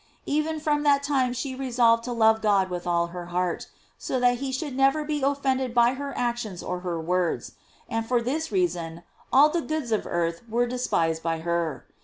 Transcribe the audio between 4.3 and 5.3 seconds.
he should never be